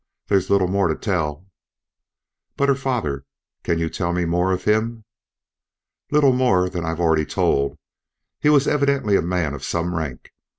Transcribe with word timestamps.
"There's 0.29 0.49
little 0.49 0.67
more 0.67 0.87
to 0.87 0.95
tell." 0.95 1.45
"But 2.57 2.69
her 2.69 2.73
father 2.75 3.23
can 3.63 3.77
you 3.77 3.87
tell 3.87 4.13
me 4.13 4.25
more 4.25 4.51
of 4.51 4.63
him?" 4.63 5.05
"Little 6.09 6.33
more 6.33 6.69
than 6.69 6.83
I've 6.83 6.99
already 6.99 7.23
told. 7.27 7.77
He 8.39 8.49
was 8.49 8.67
evidently 8.67 9.15
a 9.15 9.21
man 9.21 9.53
of 9.53 9.63
some 9.63 9.93
rank. 9.93 10.31